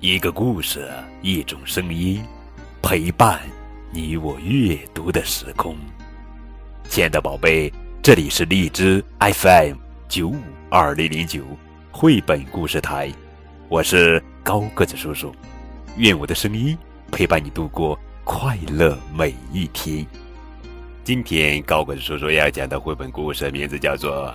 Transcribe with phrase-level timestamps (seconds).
[0.00, 0.88] 一个故事，
[1.20, 2.24] 一种声音，
[2.80, 3.38] 陪伴
[3.92, 5.76] 你我阅读的时空。
[6.88, 7.70] 亲爱的宝贝，
[8.02, 9.76] 这里是荔枝 FM
[10.08, 10.38] 九五
[10.70, 11.44] 二零零九
[11.90, 13.12] 绘本故事台，
[13.68, 15.34] 我是高个子叔叔。
[15.98, 16.74] 愿我的声音
[17.12, 20.06] 陪伴你度过快乐每一天。
[21.04, 24.28] 今天高个子叔叔要讲的绘本故事名字叫做《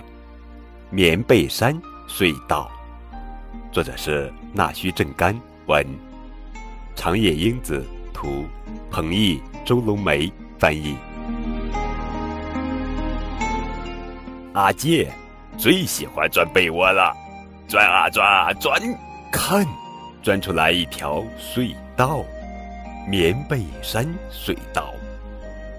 [0.90, 1.76] 棉被山
[2.08, 2.70] 隧道》。
[3.72, 5.84] 作者是纳须正干，文
[6.94, 7.84] 长野英子
[8.14, 8.44] 图，
[8.88, 10.96] 彭毅、周龙梅翻译。
[14.52, 15.12] 阿健
[15.58, 17.12] 最喜欢钻被窝了，
[17.66, 18.80] 钻啊钻啊钻，
[19.32, 19.66] 看，
[20.22, 22.24] 钻出来一条隧道——
[23.10, 24.94] 棉被山隧道。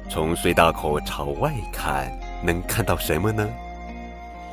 [0.10, 2.12] 从隧道口朝外看，
[2.44, 3.48] 能看到什么呢？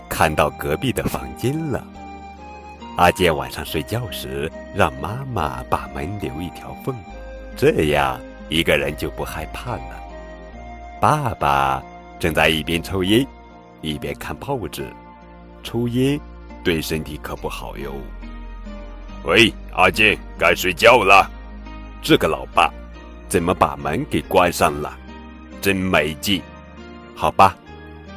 [0.09, 1.85] 看到隔壁的房间了。
[2.97, 6.95] 阿健晚上睡觉时，让妈妈把门留一条缝，
[7.57, 10.01] 这样一个人就不害怕了。
[11.01, 11.83] 爸爸
[12.21, 13.27] 正在一边抽烟，
[13.81, 14.87] 一边看报纸。
[15.65, 16.21] 抽烟
[16.63, 17.93] 对身体可不好哟。
[19.25, 21.29] 喂，阿健，该睡觉了。
[22.01, 22.73] 这个老爸
[23.29, 24.97] 怎么把门给关上了？
[25.61, 26.41] 真没劲。
[27.17, 27.57] 好吧，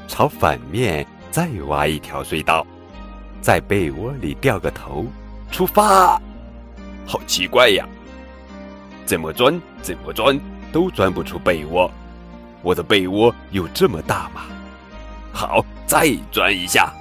[0.07, 2.63] 朝反面再挖一条隧道。
[3.47, 5.05] 在被窝里掉个头，
[5.49, 6.21] 出发，
[7.05, 7.87] 好奇怪呀！
[9.05, 10.37] 怎么钻怎么钻
[10.69, 11.89] 都钻不出被窝，
[12.61, 14.41] 我的被窝有这么大吗？
[15.31, 16.91] 好，再钻一下，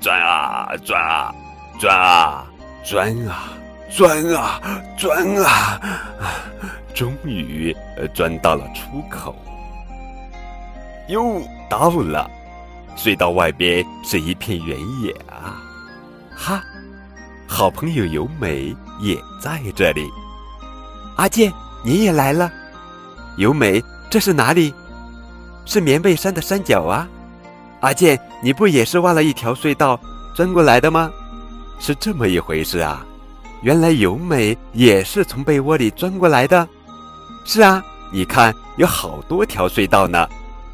[0.00, 1.34] 钻啊钻啊
[1.78, 2.46] 钻啊
[2.82, 3.52] 钻啊
[3.94, 4.60] 钻啊
[4.96, 5.80] 钻啊，
[6.94, 7.76] 终于
[8.14, 9.36] 钻到了出口。
[11.08, 12.26] 又到了，
[12.96, 15.60] 隧道外边是一片原野啊！
[16.42, 16.64] 哈，
[17.46, 20.08] 好朋友由美也在这里。
[21.16, 21.52] 阿健，
[21.84, 22.50] 你也来了。
[23.36, 24.72] 由美，这是哪里？
[25.66, 27.06] 是棉被山的山脚啊。
[27.80, 30.00] 阿健，你不也是挖了一条隧道
[30.34, 31.12] 钻过来的吗？
[31.78, 33.04] 是这么一回事啊。
[33.60, 36.66] 原来由美也是从被窝里钻过来的。
[37.44, 40.26] 是啊，你看有好多条隧道呢，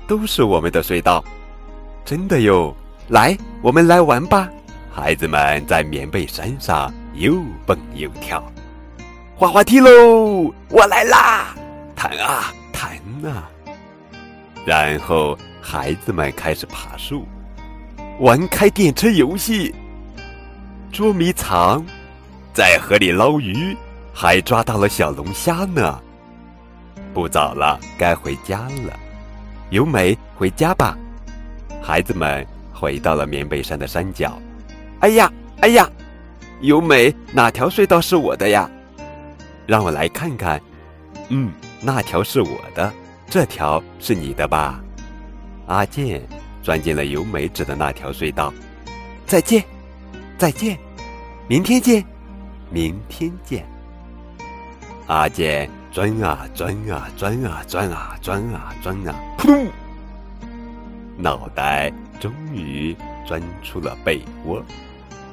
[0.07, 1.25] 都是我们的隧道。
[2.05, 2.73] 真的哟。
[3.09, 4.49] 来，我们来玩吧。
[4.97, 8.43] 孩子们在棉被山上又蹦又跳，
[9.37, 10.51] 滑滑梯喽！
[10.71, 11.55] 我来啦！
[11.95, 13.45] 弹啊弹啊！
[14.65, 17.29] 然后孩子们开始爬树，
[18.21, 19.75] 玩开电车游戏，
[20.91, 21.85] 捉迷藏，
[22.55, 23.77] 在河里捞鱼，
[24.15, 26.01] 还抓到了小龙虾呢。
[27.13, 28.99] 不早了，该回家了。
[29.69, 30.97] 由美，回家吧。
[31.83, 34.41] 孩子们回到了棉被山的山脚。
[35.01, 35.89] 哎呀，哎呀，
[36.61, 38.69] 由美，哪条隧道是我的呀？
[39.67, 40.61] 让我来看看。
[41.29, 42.93] 嗯，那条是我的，
[43.29, 44.81] 这条是你的吧？
[45.67, 46.23] 阿健
[46.63, 48.53] 钻进了由美指的那条隧道。
[49.27, 49.65] 再见，
[50.39, 50.79] 再见，
[51.49, 52.05] 明天见，
[52.71, 53.67] 明天见。
[55.09, 59.67] 阿健钻啊钻啊钻啊钻啊钻啊钻啊，扑通，
[61.17, 64.65] 脑袋终于钻出了被窝。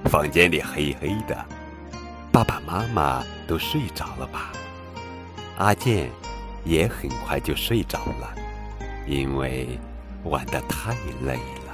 [0.05, 1.45] 房间里黑黑的，
[2.31, 4.51] 爸爸妈妈都睡着了吧？
[5.57, 6.09] 阿健
[6.65, 8.33] 也很快就睡着了，
[9.07, 9.79] 因为
[10.23, 10.93] 玩的太
[11.25, 11.73] 累了。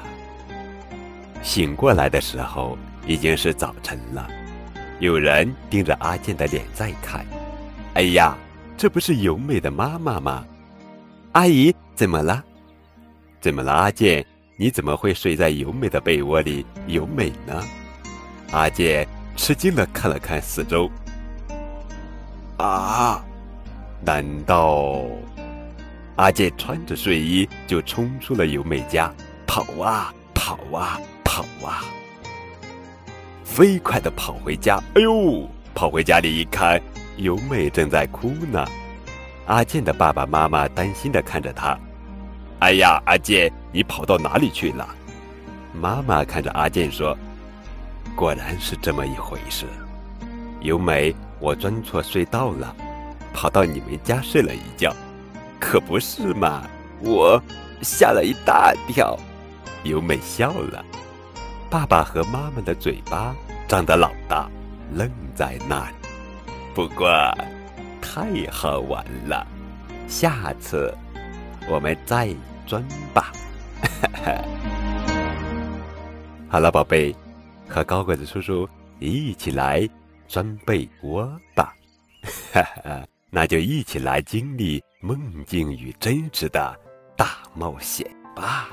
[1.42, 2.78] 醒过来的时候
[3.08, 4.28] 已经是早晨了，
[5.00, 7.26] 有人盯着阿健的脸在看。
[7.96, 8.38] 哎呀，
[8.78, 10.46] 这不是由美的妈妈吗？
[11.32, 12.44] 阿姨，怎么了？
[13.42, 14.26] 怎么了，阿健？
[14.62, 16.66] 你怎么会睡在由美的被窝里？
[16.86, 17.64] 由美呢？
[18.52, 20.92] 阿健吃惊的看了看四周，
[22.58, 23.24] 啊，
[24.06, 25.02] 难道
[26.18, 29.10] 阿健穿着睡衣就冲出了由美家，
[29.48, 31.86] 跑啊跑啊跑啊，
[33.46, 34.76] 飞快的跑回家。
[34.96, 36.82] 哎呦，跑回家里一看，
[37.16, 38.68] 由美正在哭呢。
[39.46, 41.80] 阿健的爸爸妈妈担心的看着他，
[42.60, 44.88] 哎呀，阿健，你跑到哪里去了？
[45.74, 47.18] 妈妈看着阿健说。
[48.16, 49.66] 果然是这么一回事，
[50.60, 52.76] 由美，我钻错隧道了，
[53.34, 54.94] 跑到你们家睡了一觉，
[55.58, 56.64] 可不是嘛？
[57.00, 57.42] 我
[57.82, 59.18] 吓了一大跳。
[59.84, 60.84] 由美笑了，
[61.70, 63.34] 爸爸和妈妈的嘴巴
[63.70, 64.50] 张得老大，
[64.94, 65.96] 愣在那里。
[66.76, 67.08] 不过，
[68.02, 69.48] 太好玩了，
[70.10, 70.94] 下次
[71.70, 72.36] 我们再
[72.66, 72.84] 钻
[73.14, 73.32] 吧。
[76.50, 77.16] 好了，宝贝。
[77.72, 78.68] 和高个子叔叔
[78.98, 79.88] 一起来
[80.28, 81.24] 钻被窝
[81.54, 81.72] 吧。
[82.52, 86.76] 哈哈，那就一起来经历梦境与真实的
[87.16, 88.70] 大冒险吧！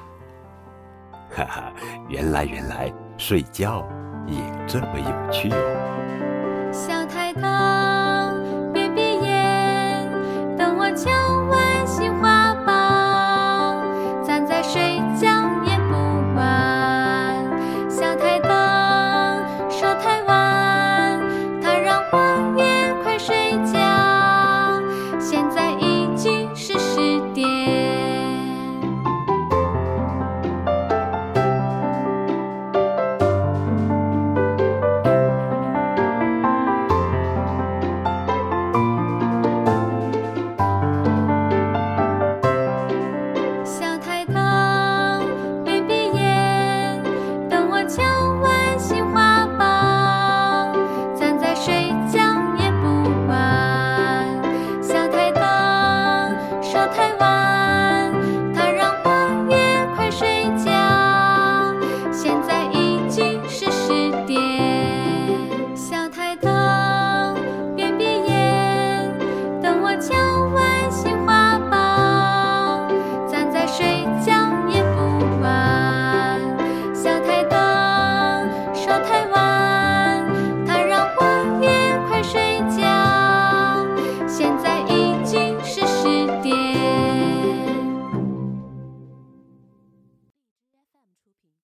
[1.30, 1.72] 哈哈，
[2.08, 3.86] 原来原来睡觉
[4.26, 6.70] 也这么有趣哦！
[6.72, 7.75] 小太阳。